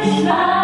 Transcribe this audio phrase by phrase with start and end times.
[0.00, 0.57] Krishna.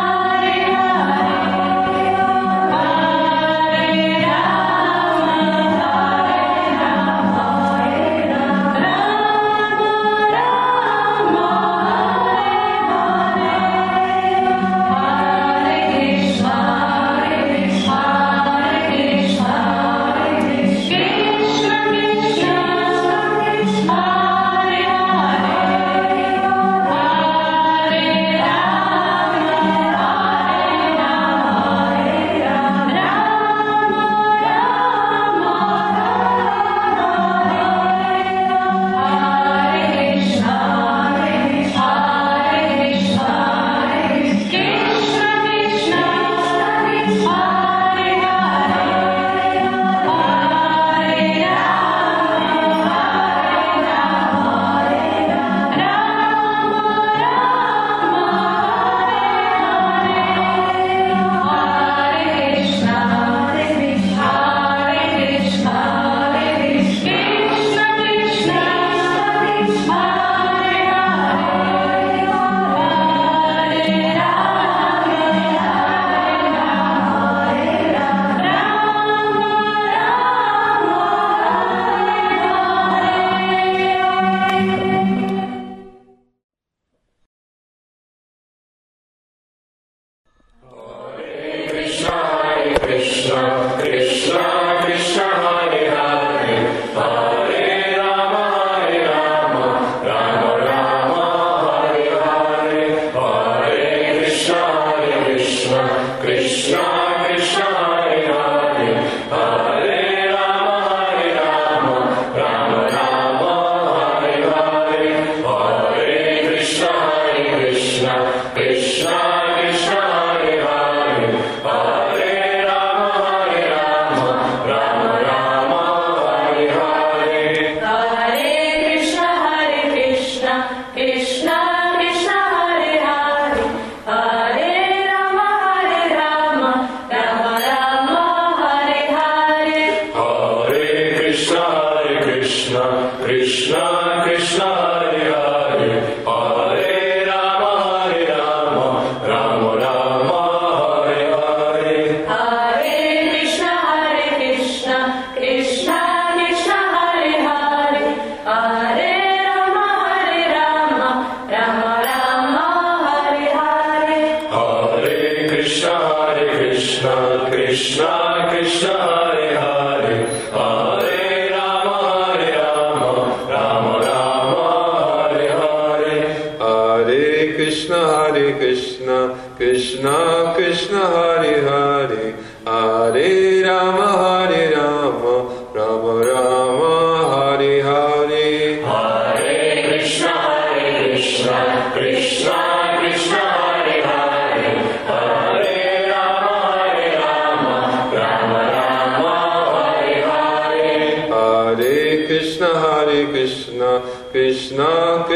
[168.84, 169.23] Krishna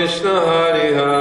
[0.08, 1.17] Krishna, Hare Hare,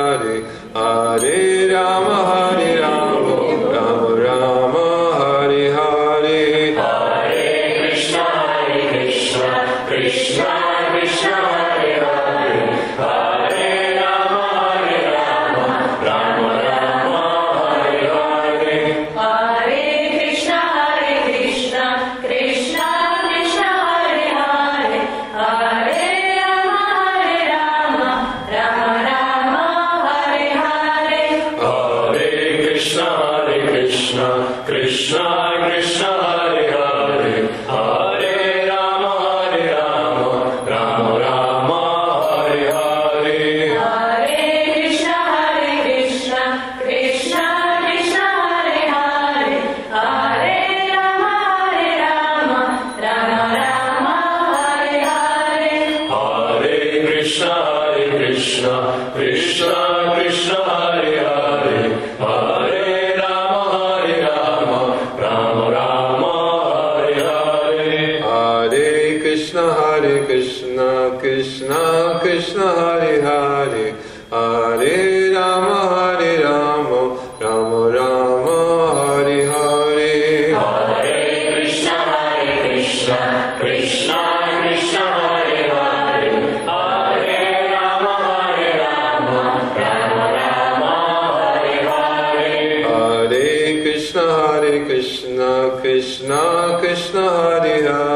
[95.97, 98.06] Krishna, Krishna Hare, Hare